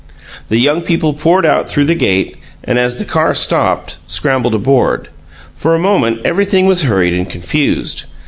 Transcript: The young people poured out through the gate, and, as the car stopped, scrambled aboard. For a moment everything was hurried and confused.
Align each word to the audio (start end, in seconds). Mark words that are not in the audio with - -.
The 0.49 0.57
young 0.57 0.81
people 0.81 1.13
poured 1.13 1.45
out 1.45 1.69
through 1.69 1.85
the 1.85 1.93
gate, 1.93 2.37
and, 2.63 2.79
as 2.79 2.97
the 2.97 3.05
car 3.05 3.35
stopped, 3.35 3.97
scrambled 4.07 4.55
aboard. 4.55 5.09
For 5.55 5.75
a 5.75 5.79
moment 5.79 6.21
everything 6.25 6.65
was 6.65 6.81
hurried 6.81 7.13
and 7.13 7.29
confused. 7.29 8.05